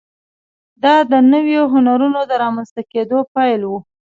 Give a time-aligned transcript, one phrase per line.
[0.83, 3.71] دا د نویو هنرونو د رامنځته کېدو پیل و.